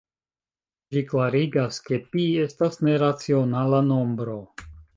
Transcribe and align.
Ĝi 0.95 1.03
klarigas, 1.11 1.77
ke 1.89 1.99
pi 2.15 2.25
estas 2.47 2.81
neracionala 2.89 3.83
nombro. 3.93 4.39